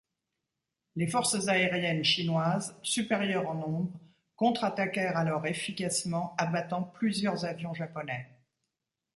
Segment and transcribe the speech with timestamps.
[0.95, 3.99] Les forces aériennes chinoises, supérieures en nombre,
[4.35, 8.27] contre-attaquèrent alors efficacement, abattant plusieurs avions japonais.